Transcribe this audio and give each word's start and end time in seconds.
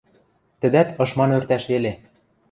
Тӹдӓт 0.59 0.89
ышма 1.03 1.25
нӧртӓш 1.29 1.63
веле. 1.71 1.91